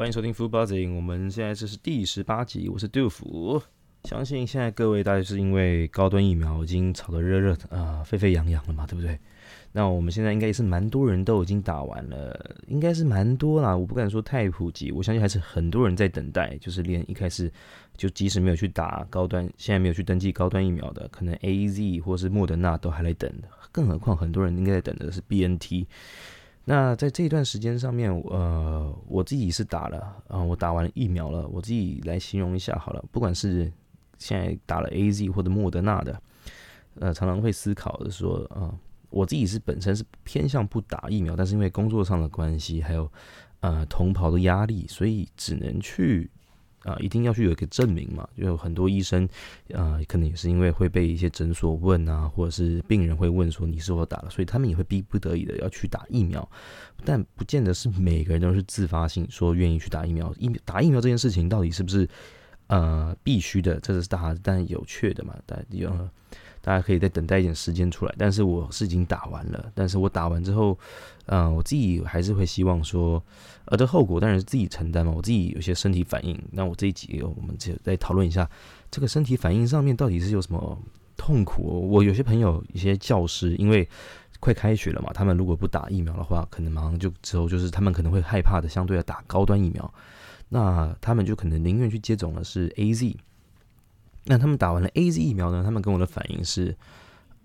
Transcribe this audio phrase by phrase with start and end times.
[0.00, 3.60] 欢迎收听 Food Buzzing，我们现在这是第十八集，我是杜甫。
[4.04, 9.18] 相信现在各位大概是因为高端疫苗已经炒得热热的啊，沸沸扬扬了嘛，对不对？
[9.72, 13.76] 那我们现在应该也是蛮多人都已经打完了，应该是蛮多啦。
[13.76, 16.56] 我不敢说太普及，我相信还是很多人在等待。
[16.56, 17.52] 就是连一开始
[17.94, 23.30] 就即使没有去打高端，现在没有去登记高端疫苗的，可能 A Z 或是莫德纳都还来等。
[23.70, 25.86] 更何况很多人应该在等的是 B N T。
[26.64, 31.48] 那在这一段时间上面，呃，我自己是打了啊，我打完疫苗了。
[31.48, 33.72] 我自己来形容一下好了，不管是
[34.18, 36.22] 现在打了 A Z 或者莫德纳的，
[37.00, 38.72] 呃，常常会思考的说，啊，
[39.08, 43.10] 我自己是本身是偏向不打疫苗，但是因为工作上的关系，还有
[43.60, 46.30] 呃同袍的压力，所以只能去。
[46.84, 48.28] 啊，一定要去有一个证明嘛？
[48.36, 49.28] 就有很多医生，
[49.74, 56.48] 啊，可能也是因为会被一些诊所问啊，或者是病人会问说你是否打了，所以他们也会逼不得已的要去打疫苗。
[57.04, 60.34] 但不见得是每个人都是自发性说愿意去打疫苗。
[60.38, 62.08] 疫打疫苗这件事情到底是不是
[62.66, 63.78] 呃必须的？
[63.80, 65.36] 这是大但有趣的嘛？
[65.46, 66.08] 大家有。
[66.62, 69.72] 大家可以再等待一点时间出来，但是我是已经打完了。
[69.74, 70.78] 但是我打完之后，
[71.26, 73.22] 嗯，我自己还是会希望说，
[73.64, 75.10] 呃，这后果当然是自己承担嘛。
[75.10, 78.48] 我自己有些身体反应，那我这一集我们就再讨论一下
[78.90, 80.78] 这个身体反应上面到底是有什么
[81.16, 81.88] 痛苦。
[81.90, 83.88] 我有些朋友、一些教师，因为
[84.38, 89.94] 快开学了嘛，他们如果不打疫苗的话，可能马上就之后就是他们可能会害怕的，相对要打高端疫苗，
[90.50, 93.16] 那他们就可能宁愿去接种的是 A Z。
[94.30, 95.62] 那他们打完了 A Z 疫苗呢？
[95.64, 96.74] 他们跟我的反应是，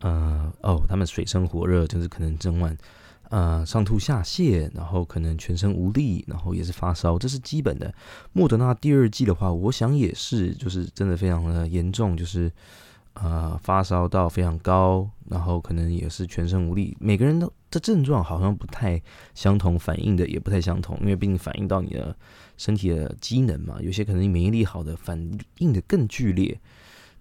[0.02, 2.78] 呃，哦，他们水深火热，就是可能整晚，
[3.30, 7.92] 呃，上吐下泻，然后可能全身无力，然后也是发烧，这是基本的。
[8.32, 12.52] 莫德纳第二季的话，我想也是，就是真的非常的严重，就是。
[13.18, 16.98] 呃，发烧到非常高，然后可能也是全身无力。
[17.00, 19.02] 每个人都的症状好像不太
[19.34, 22.14] 相同，反应的也不太相同，因为毕竟反映到你的
[22.58, 25.20] 身体的机能嘛，有些可能免疫力好的反
[25.60, 26.60] 应的更剧烈。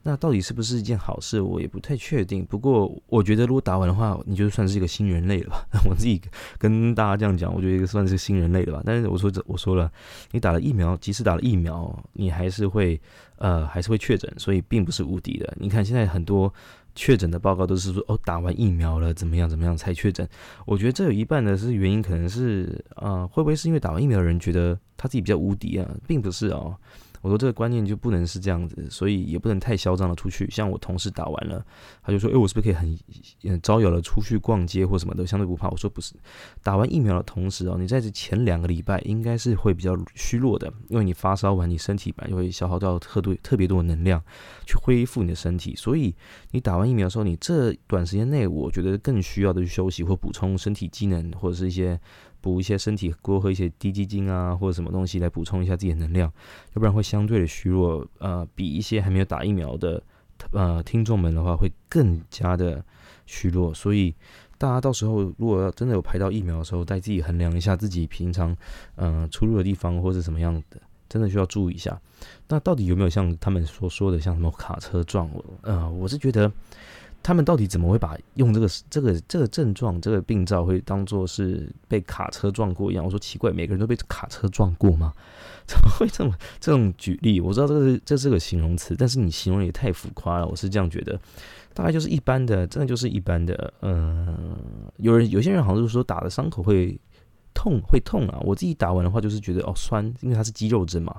[0.07, 2.45] 那到底是不是一件好事，我也不太确定。
[2.45, 5.67] 不过我觉得，如果打完的话，你就算是一个新人类了吧？
[5.89, 6.21] 我自己
[6.59, 8.83] 跟大家这样讲，我觉得算是新人类了吧。
[8.85, 9.91] 但是我说这我说了，
[10.33, 13.01] 你打了疫苗，即使打了疫苗，你还是会
[13.37, 15.57] 呃还是会确诊，所以并不是无敌的。
[15.59, 16.53] 你看现在很多
[16.95, 20.29] 确诊的报告都是说哦，打完疫苗了怎么样怎么样才确诊。
[20.67, 26.77] 我觉得这有一半的是原因，可能是啊，会不会是因为打完疫苗的人觉得他自己比较无敌啊，并不是哦。
[27.25, 30.47] 我说这个观念就不能是这样子，所以也不能太嚣张的出去。
[30.51, 31.65] 像我同事打完了，
[32.03, 32.75] 他就说：“哎，我是不是可以
[33.49, 36.15] 很招摇的出去逛街或什么的，相对不怕？”我说：“不是，
[36.63, 44.23] 打完疫苗的同时哦，你在这前两个礼拜应该是会比较虚弱的，因为你发烧完，你身体本来就会消耗掉特多特别多的能量
[44.67, 46.15] 去恢复你的身体，所以
[46.51, 51.99] 你打完疫苗的时候，你这短时间内，我觉得更需要的去休息或补充身体机能，或者是一些。”
[52.45, 56.31] 补一些身体，多喝一些低基精啊，或者什么东西来补充一下自己的能量，
[56.75, 58.07] 要不然会相对的虚弱。
[58.19, 60.03] 呃，比一些还没有打疫苗的
[60.53, 62.85] 呃听众们的话，会更加的
[63.25, 63.73] 虚弱。
[63.73, 64.15] 所以
[64.59, 68.55] 大家到时候如果要真的有排到疫苗的时候，再自己衡量一下自己平常
[68.97, 70.79] 嗯出入的地方或者什么样的，
[71.09, 71.99] 真的需要注意一下。
[72.49, 75.31] 那到底有没有像他们所说的像什么卡车撞？
[75.63, 76.53] 呃，我是觉得。
[77.25, 83.03] 他们到底怎么会把用这个这个这个症状这个病灶会当做是被卡车撞过一样？
[83.03, 85.11] 我说奇怪，每个人都被卡车撞过吗？
[85.67, 87.41] 怎么会这么这种举例？
[87.41, 90.47] 我知道这是这是个形容词，但是你形容也太浮夸了。
[90.47, 91.19] 我是这样觉得，
[91.73, 93.73] 大概就是一般的，真的就是一般的。
[93.81, 94.55] 嗯，
[94.99, 97.01] 有人有些人好像是说打的伤口会
[97.55, 98.39] 痛会痛啊。
[98.43, 101.19] 我自己打完的话就是觉得哦酸，因为它是肌肉针嘛。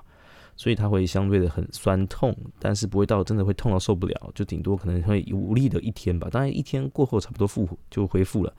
[0.57, 6.29] 所以它会相对的很酸痛，但是不会到真的会痛到受不了，就顶多可能会无力的一天吧。
[6.31, 8.53] 当然一天过后差不多复就恢复了。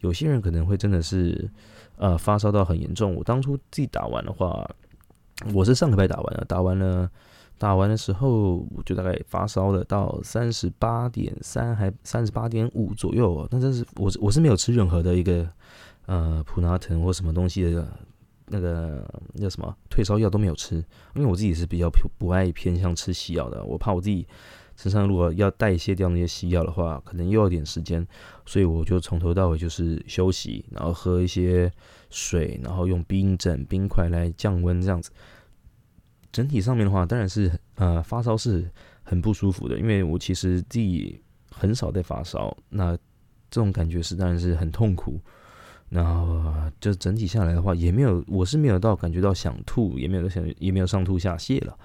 [0.00, 1.50] 有些人可能会真的是
[1.96, 3.14] 呃发烧到很严重。
[3.14, 4.68] 我当初自己打完的话，
[5.54, 7.10] 我是上礼拜打完了，打完了
[7.58, 13.48] 打完的时候我就大概发烧了到三十八点三还三十八点五左右。
[13.50, 15.48] 那真是我是我是没有吃任何的一个
[16.04, 17.88] 呃普拿疼或什么东西的。
[18.50, 20.76] 那个叫什么退烧药都没有吃，
[21.14, 24.26] 因为我自己是比较不不爱偏向吃西药的，我怕我自己
[24.76, 28.04] 身上如果要代谢掉那些西药的话，可能又要点时间，
[28.44, 31.70] 所以我就从头到尾就是休息，然后喝一些
[32.10, 35.10] 水，然后用冰枕、冰块来降温，这样子。
[36.32, 38.68] 整体上面的话，当然是呃发烧是
[39.02, 42.96] 很不舒服的，因为我其实自己很少在发烧，那
[43.50, 45.20] 这种感觉是当然是很痛苦。
[45.90, 46.42] 然后
[46.80, 51.76] 就整体下来的话，也没有，我是没有到感觉到想吐，也没有想，也没有上吐下泻了。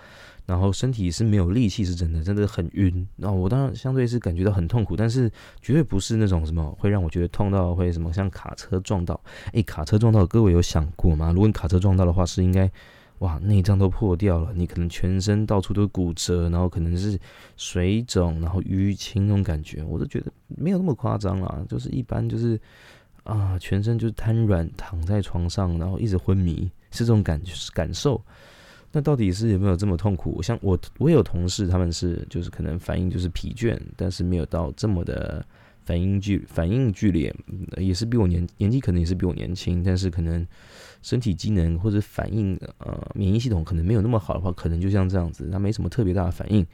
[0.46, 3.08] 然后身体是没有力气，是真的，真的很晕。
[3.18, 5.28] 然后我当然相对是感觉到很痛苦，但是
[5.60, 9.20] 绝对不是那种什么会让我觉得痛到会什么像卡车撞到。
[9.54, 11.32] 诶，卡车撞到，各位有想过吗？
[11.32, 12.72] 如果你卡车撞到的话，是应该
[13.20, 17.20] 哇，内脏都破掉了，你可能全身到处都骨折，然后可能是
[17.58, 22.60] 水肿，然后淤青那种感觉，我都觉得没有那么夸张啦，就是一般就是
[23.26, 27.42] 啊，全身就是瘫软躺在床上，然后一直昏迷，是这种感
[27.74, 28.22] 感受。
[28.92, 30.42] 那到底是有没有这么痛苦？
[30.42, 35.46] 像我，我有同事，他们是就是可能反应就是疲倦，但是没有到这么的
[35.84, 37.36] 反应剧反应剧烈，
[37.78, 40.48] 也是比我年年纪可能也是比我年轻，但是可能
[41.02, 46.66] 身体机能或者反应呃免疫系统可能没有那么好的话，可能就像这样子，他没什么特别大的反应。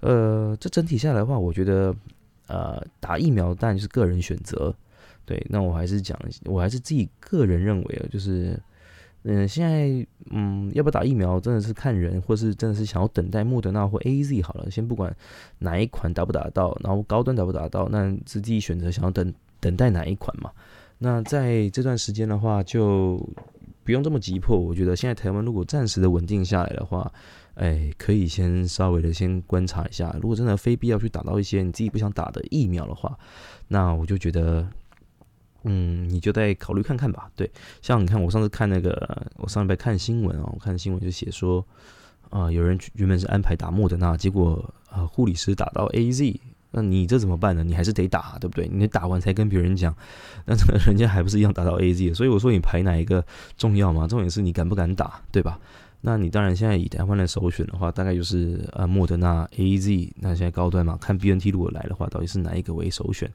[0.00, 1.94] 呃，这整体下来的话，我觉得
[2.46, 4.74] 呃打疫苗当然是个人选择，
[5.28, 8.58] 对，那我还是讲，我还是自己个人认为啊，就是。
[9.24, 15.14] 嗯，现在嗯，要不要打疫苗，真的是看人，或是真的是想要等待莫德纳或 A Z 好了，先不管
[15.58, 20.52] 哪一款打不打到，然后高端打不打到，那自己选择想要等等待哪一款嘛。
[20.98, 23.18] 那在这段时间的话，就
[23.82, 24.56] 不用这么急迫。
[24.56, 27.12] 我觉得现在台湾如果暂时的稳定下来的话，
[27.56, 30.14] 哎，可以先稍微的先观察一下。
[30.22, 33.18] 如果真的非必要去打到一些你自己不想打的疫苗的话，
[33.66, 34.66] 那我就觉得。
[35.64, 37.30] 嗯，你就再考虑看看吧。
[37.34, 37.50] 对，
[37.82, 41.64] 像你看，我上次看那个，我上礼拜看新闻啊，我看新闻就写说，
[42.30, 46.40] 啊，有人原本是安排打莫德纳，结果啊，护理师打到 A Z，
[46.70, 47.64] 那你这怎么办呢？
[47.64, 48.68] 你还是得打，对不对？
[48.72, 49.94] 你打完才跟别人讲，
[50.46, 52.14] 那这个人家还不是一样打到 A Z？
[52.14, 53.24] 所以我说你排哪一个
[53.56, 54.06] 重要嘛？
[54.06, 55.58] 重点是你敢不敢打，对吧？
[56.00, 60.12] 那你当然现在以台湾的首选的话，大概就是呃莫德纳 A Z。
[60.20, 63.28] 那现在高端嘛，看 B N T 如果来的话，到底是哪一个为首选？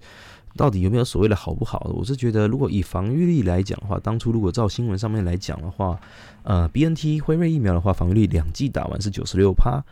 [0.56, 1.92] 到底有没有所谓的好不好？
[1.96, 6.00] 我是觉得，如果以防御力来讲的话，当初如果照新闻上面来讲的话，
[6.44, 9.84] 呃，B N T 辉瑞疫苗的话，防御力两剂打完是九十六趴，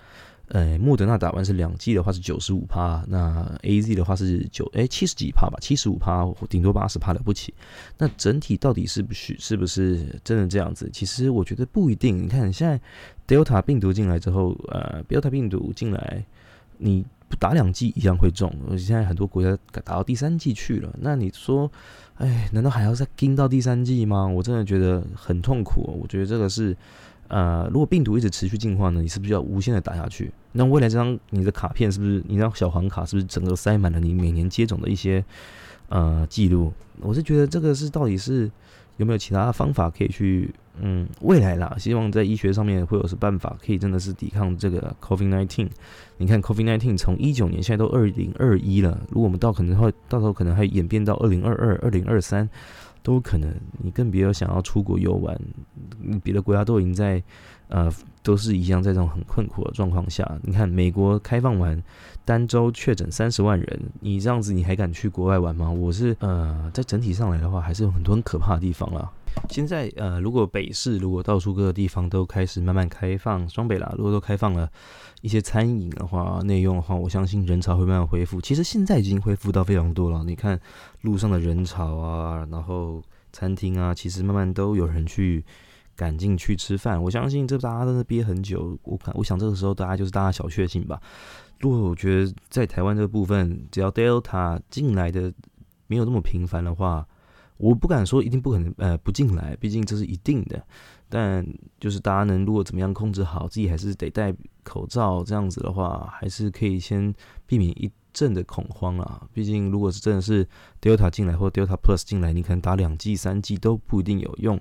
[0.49, 7.51] 呃，莫德纳打完是两剂的话是九十五趴，那 A Z 的话是九哎七十几趴吧，七十五趴，顶多八十趴了不起。
[7.97, 10.87] 那整体到底是不是是不是真的这样子？
[10.93, 12.21] 其实我觉得不一定。
[12.21, 12.79] 你看现在
[13.27, 16.23] Delta 病毒进来之后，呃，Delta 病毒进来，
[16.77, 17.03] 你。
[17.37, 20.93] 打两剂一样会中，而且现在很多国家打到第三季去了。
[20.99, 21.71] 那你说，
[22.15, 24.27] 哎，难道还要再盯到第三季吗？
[24.27, 25.99] 我真的觉得很痛苦。
[26.01, 26.75] 我觉得这个是，
[27.27, 30.31] 呃，如果病毒一直持续进化呢，你是不是要无限的打下去？
[30.51, 35.23] 那未来这张你的卡片是不是你那张小黄卡是不是整个塞满了你每年接种的一些
[35.89, 36.73] 呃记录？
[36.99, 38.49] 我是觉得这个是到底是。
[38.97, 40.53] 有没有其他方法可以去？
[40.79, 45.67] 嗯，未来啦，希望在医学上面会有什么办法，可以真的是抵抗这个 COVID-19。
[46.17, 52.49] 你看 COVID-19 从一九年现在都二零二一了，如果我们到可能会到时候可能还演变到二零二二、二零二三
[53.03, 53.53] 都可能。
[53.79, 55.39] 你更别有想要出国游玩，
[56.23, 57.21] 别的国家都已经在。
[57.73, 57.89] 呃，
[58.21, 61.81] 都是一样，在这种很困苦的状况下，你看美国开放完，
[62.25, 65.71] 单周确诊三十万人，你这样子你还敢去国外玩吗？
[65.71, 69.09] 我是呃，在整体上来的话，还是有很多很可怕的地方啦。
[69.49, 74.69] 现在呃，如果北市如果到处各个地方都开始慢慢开放，双北啦，如果都开放了
[75.21, 78.39] 一些餐饮的话、内用的话，我相信人潮会慢慢恢复。
[78.41, 80.59] 其实现在已经恢复到非常多了，你看
[81.01, 83.01] 路上的人潮啊，然后
[83.31, 85.43] 餐厅啊，其实慢慢都有人去。
[85.93, 88.75] 赶进去吃饭，我相信这大家都是憋很久。
[88.83, 90.99] 我看，我想这个时候大家就是大家小确幸吧。
[91.59, 95.31] 如果我觉得在台湾这个部分，只要 Delta 进来的
[95.85, 97.05] 没有那么频繁的话，
[97.61, 100.61] 我不敢说一定不可能呃不进来，毕竟这是一定的。
[101.07, 101.45] 但
[101.79, 107.13] 就是大家能如果怎么样控制好自己，还是得戴口罩这样子的话，还是可以先
[107.45, 109.21] 避免一阵的恐慌啊。
[109.33, 110.47] 毕竟如果是真的是
[110.81, 114.59] Delta 进来或 Delta Plus 进来，你可能打两剂、三剂都不一定有用，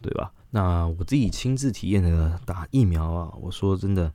[0.00, 0.32] 对吧？
[0.50, 4.10] 那我自己亲自体验的打疫苗啊，我说真的，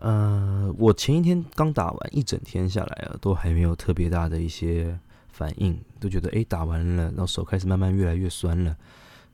[0.00, 4.98] 呃，我前一天刚打完，一整天下来啊，都还没有特别大的一些
[5.36, 8.74] 反应，都觉得哎打完了，然后手开始慢慢越来越酸了。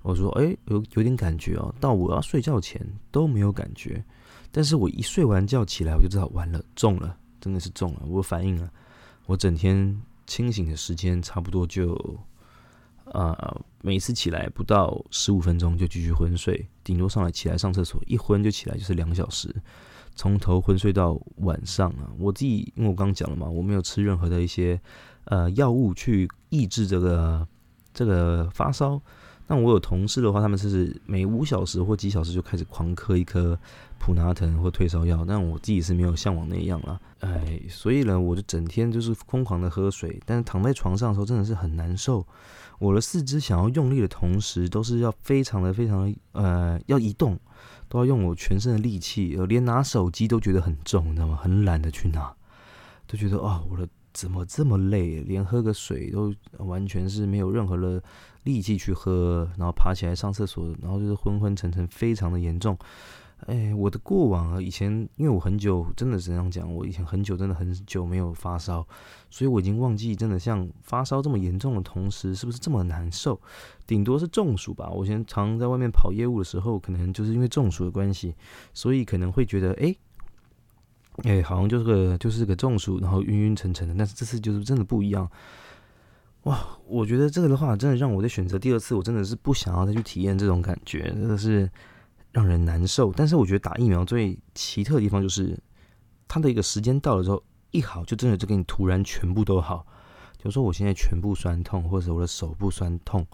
[0.03, 4.05] 我说哎有有点感觉哦，到我要睡觉前都没有感觉，
[4.51, 8.69] 但是我一睡完觉起来，我就知道完了中了，真的是中了，我反应了，
[9.27, 11.97] 我整天清醒的时间差不多就。
[13.07, 19.55] 呃，每次起来不到十五分钟就继续昏睡，顶多上来起来上厕所，一昏就起来就是两小时，
[20.15, 22.09] 从头昏睡到晚上啊。
[22.17, 24.81] 我自己因为我刚讲了嘛，我没有吃任何的一些
[25.25, 27.47] 呃药物去抑制这个
[27.93, 29.01] 这个发烧。
[29.49, 33.59] 那我有同事的话，他们是每五小时或几小时就开始狂嗑一颗
[33.99, 42.25] 普拿疼或退烧药，但我自己是没有像往那样了，哎，所以呢，我就整天就是疯狂的喝水，但是躺在床上的时候真的是很难受。
[42.79, 47.39] 我的四肢想要用力的同时，都是要非常的非常呃要移动，
[47.89, 51.37] 都要用我全身的力气，连拿手机都觉得很重，你知道吗？
[51.37, 52.33] 很懒得去拿，
[53.07, 55.21] 都觉得啊，我的怎么这么累？
[55.23, 58.03] 连喝个水都完全是没有任何的
[58.45, 62.77] 力气去喝，然后爬起来上厕所，然后就是昏昏沉沉，非常的严重。
[63.47, 68.87] 哎，我的过往啊，以前因为我很久真的怎样讲，我以前很久真的很久没有发烧，
[69.31, 73.41] 所以我已经忘记真的像发烧这么严重的同时，是不是这么难受？
[73.87, 74.89] 顶多是中暑吧。
[74.91, 78.35] 我以前常在外面跑业务的时候，可能就是因为中暑的关系，
[78.73, 79.95] 所以可能会觉得哎。
[81.25, 83.95] 哎，好像就是个就是个中暑，然后晕晕沉沉的。
[83.97, 85.31] 但是这次就是真的不一样，
[86.45, 86.59] 哇！
[86.87, 91.71] 我觉得这个的话，真的让我在选择第二次，我真的是不想要再去体验这种感觉，真的是
[92.33, 93.13] 让人难受。
[93.13, 95.59] 但是我觉得打疫苗最奇特的地方就是，
[96.27, 99.87] 它的一个时间到了之后，一好就真的就给你突然全部都好。
[100.39, 103.27] 比如说我现在全部酸痛，或者我的手部酸痛。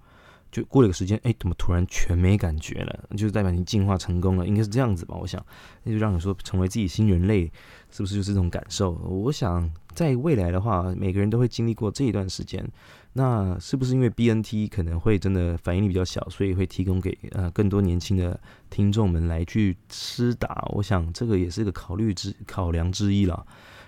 [0.50, 3.08] 就过了个时间，哎，怎么突然全没感觉了？
[3.10, 5.14] 就是代表你进化成功了，应该是这样子吧？
[5.20, 5.44] 我想，
[5.82, 7.44] 那就让你说成为自己新人类，
[7.90, 8.92] 是不是就是这种感受？
[8.92, 12.66] 我想在未来的话，每个人都会经历过这一段时间。
[13.12, 18.38] 那是不是因为 BNT 可能会真的反应力比较小，所以会提供给呃更多年轻的
[18.70, 20.66] 听众们来去施打？
[20.72, 23.44] 我想这个也是个考虑之考量之一啦。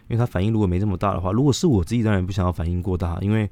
[0.09, 3.49] 因为它反应如果没这么大的话，如果是我自己，当然不想要反应过大，因为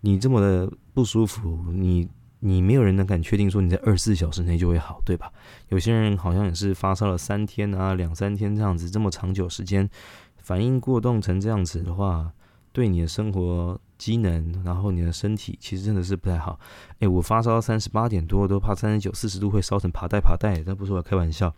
[0.00, 2.08] 你这么的不舒服，你。
[2.40, 5.32] 你没有人能敢确定说你在二十四小时内就会好，对吧？
[5.70, 9.90] 有些人好像也是发烧了三天啊，两三天这样子，这么长久时间，
[10.36, 12.32] 反应过动成这样子的话，
[12.72, 16.60] 对你的生活机能，然后你的身体，其实真的是不太好。
[17.00, 21.52] 诶，我发烧三十八点多，都怕三十九、四十度会烧成爬带爬带，那不是我开玩笑。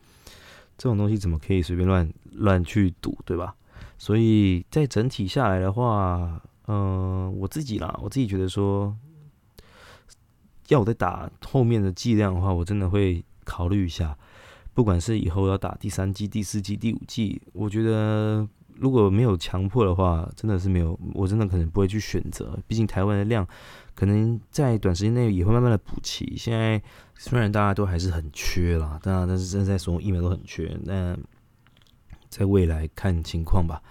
[0.79, 3.55] 这种东西怎么可以随便乱乱去赌，对吧？
[3.99, 8.97] 所以在整体下来的话，嗯，我自己啦，我自己觉得说。
[10.71, 14.17] 要我再打后面的剂量的话，我真的会考虑一下。
[14.73, 22.57] 不管是以后要打第三季、第四季、第五季，我觉得如果没有强迫的话，真的是没有，我真的可能不会去选择。
[22.69, 23.47] 毕竟台湾的量
[23.97, 26.37] 可能在短时间内也会慢慢的补齐。
[26.37, 26.81] 现在
[27.17, 30.79] 虽然大家都还是很缺啦，当然，但是现在所有疫苗都很缺。
[30.85, 31.19] 那
[32.29, 33.83] 在未来看情况吧。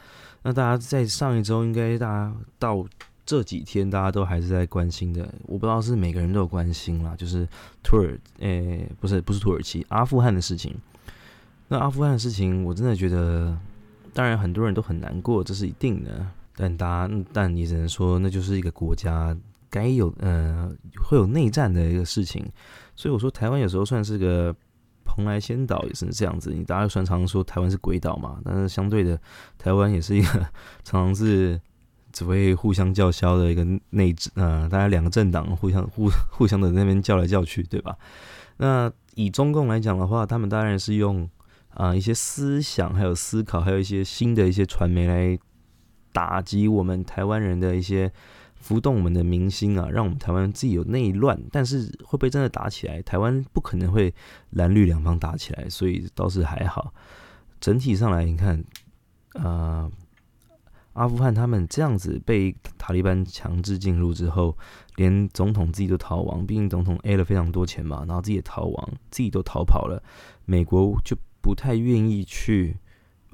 [0.43, 2.87] 那大家在上一周应该大家到。
[3.29, 7.47] 这几天大家都还是在关心的，我不知道是每个人都有关心啦，就是
[7.83, 10.75] 土耳，诶，不是不是土耳其，阿富汗的事情。
[11.67, 13.55] 那阿富汗的事情，我真的觉得，
[14.15, 16.25] 当然很多人都很难过，这是一定的。
[16.55, 19.37] 但大家，但你只能说，那就是一个国家
[19.69, 20.67] 该有，呃，
[20.99, 22.43] 会有内战的一个事情。
[22.95, 24.51] 所以我说，台湾有时候算是个
[25.05, 26.51] 蓬莱仙岛，也是这样子。
[26.51, 29.21] 你大家常常说台湾是鬼岛嘛，但是相对的，
[29.59, 30.27] 台湾也是一个
[30.83, 31.61] 常常是。
[32.11, 37.95] 只会互相叫嚣的一个内置，呃，大家两个政党互相 互互相的那边叫来叫去，对吧？
[38.57, 41.29] 那以中共来讲的话，他们当然是用
[41.69, 45.37] 啊一些思想、还有思考，还有一些新的一些传媒来
[46.11, 48.11] 打击我们台湾人的一些
[48.55, 51.39] 浮动我们的民心啊，让我们台湾自己有内乱。
[51.51, 53.01] 但是会不会真的打起来？
[53.01, 54.13] 台湾不可能会
[54.51, 56.93] 蓝绿两方打起来，所以倒是还好。
[57.61, 58.63] 整体上来，你看，
[59.33, 59.89] 啊。
[60.99, 64.57] 阿富汗他们这样子被塔利班强制进入之后，
[64.97, 70.03] 连总统自己都逃亡，毕竟总统 A 了非常多钱嘛，然后自己也逃亡，自己都逃跑了，
[70.43, 72.75] 美国就不太愿意去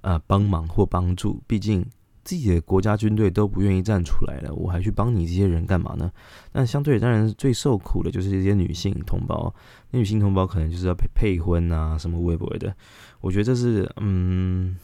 [0.01, 1.83] 啊帮忙或帮助，毕竟
[2.23, 6.11] 自己的国家军队都不愿意站出来了，我还去帮你这些人干嘛呢？
[6.51, 9.51] 那相对当然最受苦的就是这些女性同胞，
[9.89, 12.75] 那女性同胞可能就是要配配婚啊什么微博的，
[13.21, 14.77] 我觉得这是嗯。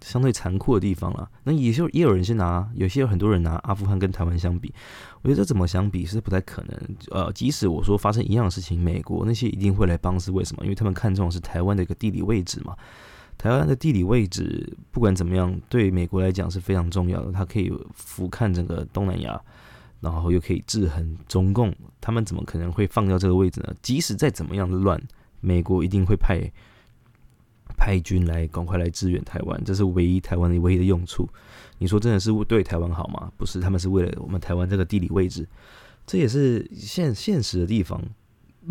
[0.00, 4.72] 相对残酷的地方了，那也就也有人先拿，有些有很多人拿阿富汗跟台湾相比，
[5.22, 6.96] 我觉得这怎么相比是不太可能。
[7.10, 10.64] 呃，即使我说发生一样的事情，美国那些一定会来帮，是为什么？
[10.64, 12.76] 因为他们看中的是台湾的一个地理位置嘛。
[13.36, 19.40] 台湾的地理位置不管怎么样，对美国来讲是非常重要的，它可以俯瞰整个东南亚，
[20.00, 23.74] 然后又可以制衡中共，他们怎么可能会放掉这个位置呢？
[23.80, 25.00] 即使再怎么样的乱，
[25.40, 26.40] 美国一定会派。
[27.80, 31.26] 派军来，赶快来支援台湾，这是唯一台湾的唯一的用处。
[31.78, 33.32] 你说真的是对台湾好吗？
[33.38, 35.48] 不是，他们是为了我们台湾这个地理位置，
[36.06, 37.98] 这也是现现实的地方。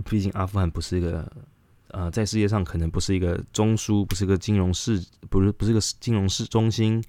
[0.05, 1.29] 毕竟阿富汗不是一个，
[1.87, 7.03] 呃，在世界上可能不是一个中枢，不是一个金融市，不是不是个金融市中心，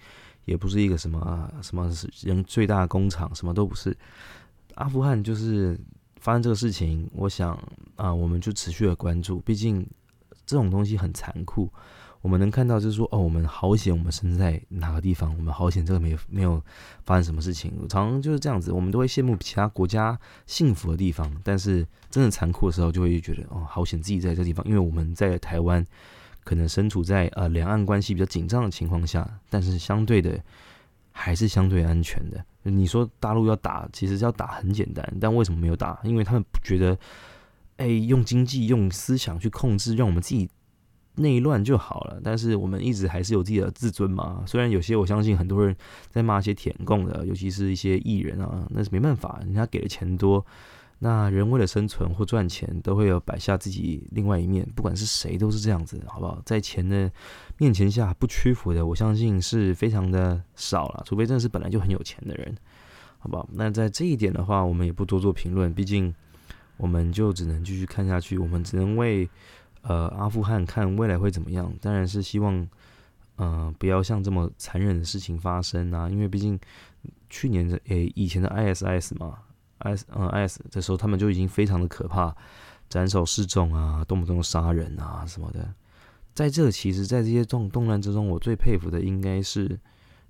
[0.47, 1.92] 也不是一个什么啊什么
[2.23, 3.95] 人最大工厂，什么都不是。
[4.76, 5.78] 阿富汗就是
[6.16, 7.62] 发生这个事情，我想
[7.97, 9.87] 啊，我们就持续的关注，毕竟。
[10.50, 11.71] 这种东西很残酷，
[12.23, 16.61] 我们能看到就是说，哦，我们好险，我们生在哪个地方，我们好险，这个没没有
[17.04, 17.73] 发生什么事情。
[17.88, 25.87] 常常就是这样子，我们都会羡慕其他国家幸福的地方，但是真的残酷的时候，就会觉得，哦，好险自己在这地方，因为我们在台湾
[26.42, 30.37] 可能身处在呃两岸关系比较紧张的情况下，但是相对的
[31.12, 32.45] 还是相对安全的。
[32.62, 35.99] 你说大陆要打，其实要打很简单，但为什么没有打？
[36.02, 36.99] 因为他们觉得，
[37.81, 40.47] 哎，用经济、用思想去控制，让我们自己
[41.15, 42.21] 内乱就好了。
[42.23, 44.45] 但是我们一直还是有自己的自尊嘛。
[44.47, 45.75] 虽然有些我相信很多人
[46.11, 50.45] 在骂一些舔共的，尤其是一些艺人啊，那是没办法，人家给的钱多。
[51.03, 56.43] 那人为了生存或赚钱，都会有摆下自己另外一面，不管是谁都是这样子，好不好？
[56.45, 57.11] 在钱的
[57.57, 62.55] 面前下不屈服的，我相信是非常的少了，除非真的是本来就很有钱的人，
[63.19, 63.49] 好不好？
[63.55, 66.15] 那在这一点的话，我们也不多做评论，毕竟
[66.81, 69.29] 我们就只能继续看下去，我们只能为
[69.83, 71.73] 呃阿富汗看未来会怎么样。
[71.81, 72.67] 当然是希望，
[73.37, 76.59] 嗯，不要像这么残忍的事情发生啊，因为毕竟
[77.29, 79.39] 去年的诶以前的 ISIS 嘛。
[79.83, 82.37] S 嗯 S 这时候他们就已经非常的可怕，
[82.91, 85.73] 斩首示众啊，动不动杀人啊什么的。
[86.35, 89.67] 在这其实，在这些动动乱之中，我最佩服的应该是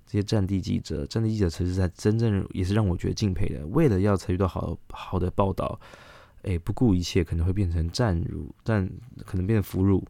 [0.05, 1.05] 这些战地记者。
[1.05, 3.67] 战地记者其实在真正也是让我觉得敬佩的。
[3.67, 5.77] 为了要采取到好好的报道，
[6.43, 8.89] 哎，不顾一切可能会变成战俘，战
[9.25, 10.03] 可能变成俘虏，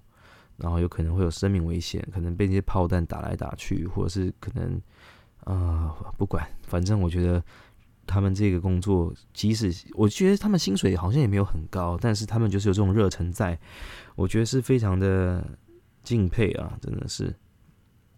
[0.58, 4.82] 然后有可能会有生命危险，可能被这些炮弹打来打去，或者是可能
[5.44, 7.44] 啊不管，反正我觉得。
[8.08, 13.58] 他们这个工作，即使我觉得他们薪水好像也没有很高，但是他们就是有这种热忱，在
[14.16, 15.48] 我觉得是非常的
[16.04, 17.34] 敬佩啊，真的是。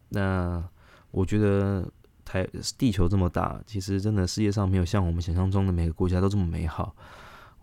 [0.09, 0.63] 那
[1.11, 1.87] 我觉得
[2.25, 6.95] 台地球这么大，其实真的世界上没有像我们想象中的每个国家都这么美好。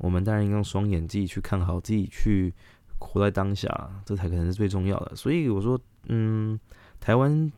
[0.01, 2.53] 我们当然应该用双眼自己去看好，自己去
[2.99, 5.15] 活在当下，这才可能是最重要的。
[5.15, 6.59] 所以我说，嗯，
[6.99, 7.53] 台湾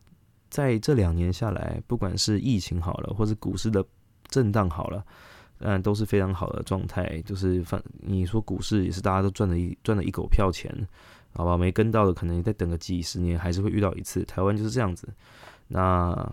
[0.51, 3.83] 在这两年下来，不管是疫情好了，或者股市的。
[4.29, 5.05] 震荡好了，
[5.59, 7.21] 嗯，都是非常好的状态。
[7.21, 10.75] 就是反你说股市也是大家都赚了一赚了一狗票钱，
[11.35, 11.55] 好吧？
[11.55, 14.25] 没跟到的可能再等个几十年还是会遇到一次。
[14.25, 15.07] 台湾就是这样子。
[15.69, 16.33] 那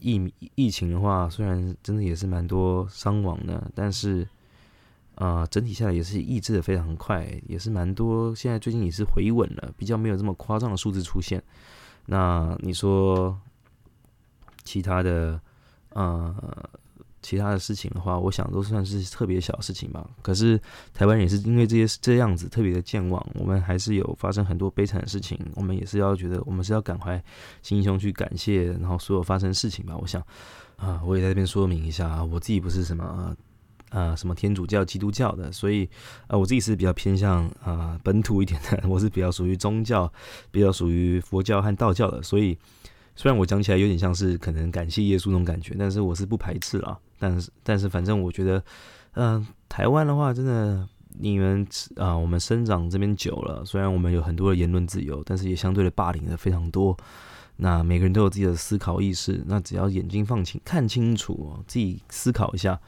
[0.00, 0.20] 疫
[0.56, 4.26] 疫情的话，虽然真的也是蛮多伤亡的，但是
[5.16, 8.34] 啊，整体下来也是抑制的非常快，也是蛮多。
[8.34, 11.42] 现在最近也是回稳了，比较没有这么夸张的数字出现。
[12.06, 13.36] 那你说
[14.64, 15.40] 其他的，
[15.90, 16.34] 呃？
[17.22, 20.08] 其他的事情的话，我想都算是特别小事情吧。
[20.22, 20.60] 可是
[20.94, 25.36] 台湾也是因为这些这样子特别的健忘，我们还是有发生很多悲惨的事情。
[25.56, 27.20] 我们也是要觉得，我们是要感怀
[27.62, 29.96] 心胸去感谢，然后所有发生的事情吧。
[29.96, 30.24] 我想
[30.76, 33.36] 啊，我也在这边说明一下，我自己不是什么
[33.90, 35.88] 啊什么天主教、基督教的，所以
[36.26, 40.12] 啊，我自己是比较偏向啊本土一点的，我是比较属于宗教，
[40.50, 42.56] 比较属于佛教和道教的，所以。
[43.18, 46.98] 虽然我讲起来有点像是可能感谢耶稣那种感觉，但是我是不排斥啊。
[47.18, 48.62] 但是，但是反正我觉得，
[49.14, 50.86] 嗯，台湾的话，真的
[51.18, 56.94] 你们啊，我们生长这边久了，虽然我们有很多的言论自由，但是也相对的霸凌的非常多。
[57.56, 62.78] 那每个人都有自己的思考意识，那只要眼睛放清，看清楚，自己思考一下，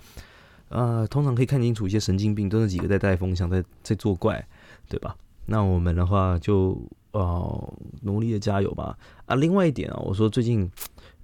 [0.68, 4.46] 呃，通常可以看清楚一些神经病都是几个在带风向，在在作怪，
[4.88, 5.16] 对吧？
[5.46, 6.81] 那我们的话就。
[7.12, 8.96] 哦，努力的加油吧！
[9.24, 10.70] 啊，另外一点啊，我说最近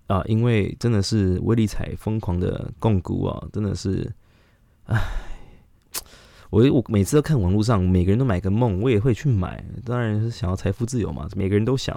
[0.06, 4.10] 啊，因为真的是威力彩疯狂的供股啊，真的是，
[4.86, 4.98] 唉，
[6.48, 11.96] 我我每次都看网络上每个人都买个梦，我也会去买，当然是想要财富自由嘛，每个人都想，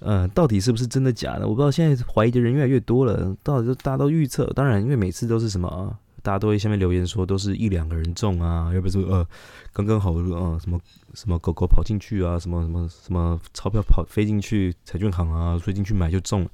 [0.00, 1.46] 呃，到底是不是真的假的？
[1.46, 5.96] 我不知道，现在怀疑的人越来越多了，到底就大家都预测，当然因为每次都是什么。
[6.22, 9.26] 大家都会下面留言说都是一两个人中啊，要不是呃
[9.72, 10.80] 刚刚好呃什么
[11.14, 16.48] 什么狗狗跑进去啊，什么什么什么钞票跑飞进去彩券行啊，飞进去买就中。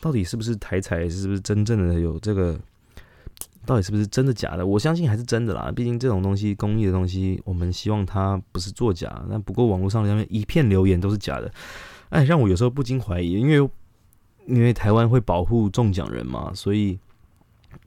[0.00, 1.08] 到底是不是台彩？
[1.08, 2.58] 是不是真正的有这个？
[3.64, 4.66] 到底是不是真的假的？
[4.66, 5.72] 我相信还是真的啦。
[5.74, 9.24] 毕竟这种东西，公益的东西，我们希望它不是作假。
[9.28, 11.50] 那不过网络上下面一片留言都是假的，
[12.10, 13.70] 哎，让我有时候不禁怀疑，因为
[14.46, 16.98] 因为台湾会保护中奖人嘛，所以。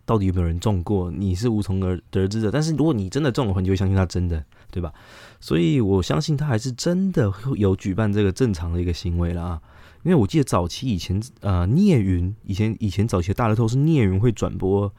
[0.06, 1.12] 到底有没有人中过？
[1.12, 2.52] 你是无从而得知的。
[2.52, 4.94] 但是如果你真的中的话，你就会相信他真的，对吧？
[5.40, 9.62] 所以我相信他还是真的有举办这个正常的一个行为了啊。
[10.04, 14.92] 因为我记得早期以前，呃，聂云以前以前早期的大乐透是聂云会转播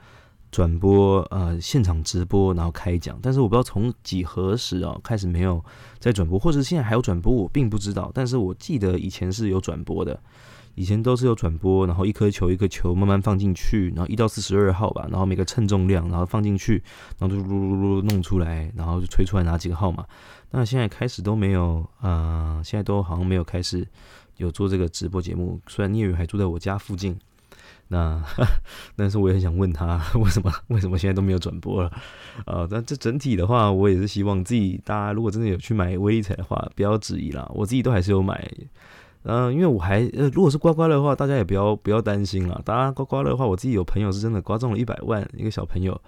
[0.50, 3.18] 转播呃现场直播，然后开奖。
[3.22, 5.64] 但是我不知道从几何时啊开始没有
[5.98, 8.10] 在转播，或者现在还有转播，我并不知道。
[8.12, 10.20] 但是我记得以前是有转播的。
[10.78, 16.80] 以前都是有转播，然后一颗球一颗球慢慢放进去，然后一到四十二号吧，然后每个称重量，然后放进去，
[17.18, 20.06] 然后就噜噜噜弄出来，然后就吹出来哪几个号码。
[20.52, 23.84] 那现在开始都没有，呃，现在都好像没有开始
[24.36, 25.60] 有做这个直播节目。
[25.66, 27.18] 虽然聂宇还住在我家附近，
[27.88, 28.22] 那
[28.94, 31.90] 但是我也很想问他，为什么为什么现在都没有转播了？
[32.46, 38.48] 呃，但这整体的话，我也是希望自己大家如果真的有去买威利彩的话，不要质疑啦，我自己都还是有买。
[39.30, 42.62] 嗯，因为我还呃，如果是刮刮乐的话，大家也不要不要担心了。
[42.64, 46.00] 大家刮刮乐的话，我自己有朋友是真的刮中了一百万，一个小朋友，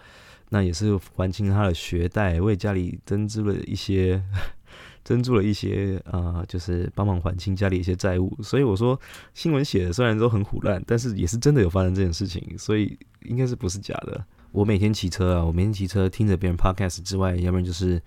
[0.48, 4.22] 那也是还清他的学贷，为家里增资了一些，
[5.04, 8.35] 增助了一些啊，就是帮忙还清家里一些债务。
[8.42, 8.98] 所以我说
[9.35, 14.24] 新闻写的虽然都很虎烂，但是也是真的有发生这件事情，所以应该是不是假的。
[14.52, 18.02] 我每天骑车啊，我每天骑车听着别人 podcast 之外，要不然就是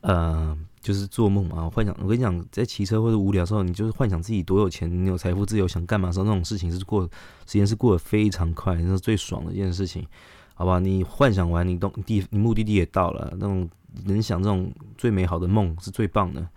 [0.00, 0.56] 呃。
[0.80, 1.94] 就是做梦啊，幻想。
[2.00, 10.06] 我跟你讲，在骑车或者无聊的时候，你就是幻想自己多有钱，你有财富自由，想干嘛时候，那种事情是过时间是过得非常快，那是最爽的一件事情，
[10.54, 10.78] 好吧？
[10.78, 13.68] 你幻想完，你动地，你目的地也到了，那种
[14.04, 16.48] 能想这种最美好的梦是最棒的，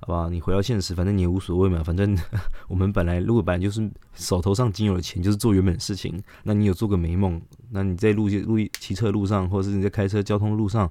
[0.00, 0.28] 好吧？
[0.28, 2.16] 你回到现实，反正你也无所谓嘛，反正
[2.68, 10.88] 我们本来如果本来就是手头上仅有的钱就是做原本的事情，那你有做个美梦，那你在路路骑车路上，或者是你在开车交通路上。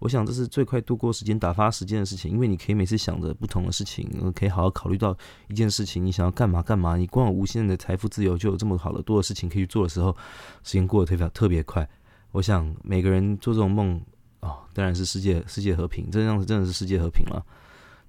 [0.00, 5.16] 我想这是最快度过时间、打发时间的事情，因为你可以每次想着不同的事情，可以好好考虑到
[5.48, 6.96] 一件事情，你想要干嘛干嘛。
[6.96, 10.16] 你光有无限的财富自由，就有这么好的多的事情可以去做的时候，
[10.62, 11.88] 时间过得特别特别快。
[12.30, 14.00] 我想每个人做这种梦
[14.40, 17.44] 哦，当然是世界世界和平，这样子真的是世界和平了。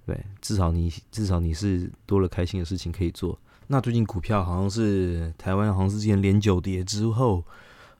[0.05, 3.35] 对，至少你至少你是多了开心的事情可以做。
[3.65, 7.43] 那最近股票好像是台湾好像是之前连九跌之后。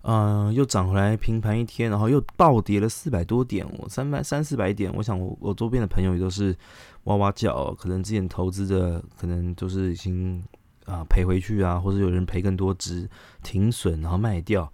[0.03, 4.89] 嗯，又涨回来平盘一天，然后又暴跌了四百多点，我三百三四百点。
[4.95, 6.55] 我想我我周边的朋友也都是
[7.03, 10.41] 哇哇叫，可能之前投资的可能都是已经
[10.85, 13.09] 啊赔回去啊，或者有人赔更多，值
[13.43, 14.71] 停损然后卖掉。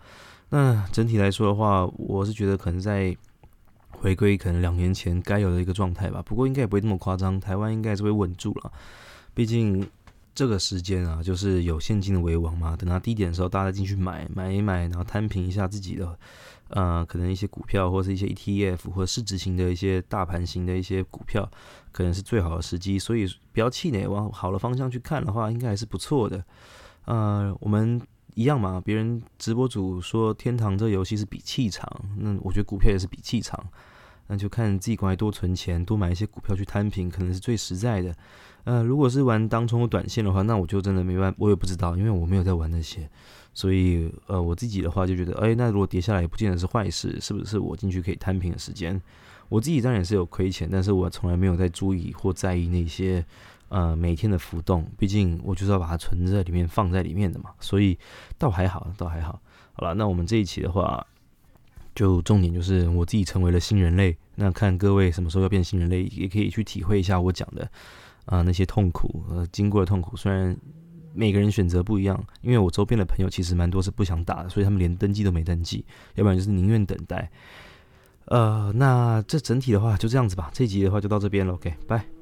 [0.50, 3.18] 那整体来说的话，我是觉得可能在
[3.90, 6.22] 回归可能两年前该有的一个状态吧。
[6.24, 8.72] 不过应该也不会那么夸张，台湾应该是会稳住了，
[9.34, 9.88] 毕竟。
[10.36, 12.76] 这个时间啊，就是有现金的为王嘛。
[12.76, 16.20] 等它低点的时候，大家进去买买一买，然后摊平一下自己的，
[16.68, 21.50] 呃，可能一些股票或是一些 ETF 或者市值型的一些大盘型的一些股票，
[21.94, 23.00] 可能是最好的时机。
[23.00, 26.44] 所以不要气馁，往好的方向去看的话，应该还是不错的。
[27.06, 28.02] 呃，我们
[28.34, 28.82] 一样嘛。
[28.84, 33.66] 别人直播主说天堂这游戏是比气场，那我觉得股票也是比气场。
[34.28, 38.14] 那就看自己赶快多存钱，多买一些股票去摊平，可能是最实在的。
[38.66, 43.10] 呃，如果是玩当冲短线的话，那我就真的没办法，我也不知道，因为我没有在玩那些，
[43.54, 49.02] 所以呃，我自己的话就觉得，哎，那如果跌下来也不见得是坏事，是不是我进去可以摊平的时间？
[49.50, 53.24] 我自己当然也是有亏钱，但是我从来没有在注意或在意那些
[53.70, 57.96] 呃每天的浮动，毕竟我就是要把它存在里面，放在里面的嘛，所以
[58.40, 59.40] 倒还好，倒还好。
[59.74, 61.06] 好了，那我们这一期的话，
[61.94, 67.70] 就重点就是我自己成为了新人类，那看各位什么时候要变新人类，也可以去体会一下我讲的。
[68.26, 70.56] 啊，那些痛苦，呃，经过的痛苦，虽然
[71.14, 75.86] 每个人选择不一样，因为我周边的朋友其实蛮多是不想打的，所以他们连登记都没登记，
[76.16, 77.30] 要不然就是宁愿等待。
[78.26, 82.15] 呃，那这整体的话就这样子吧，这集的话就到这边了，OK，拜。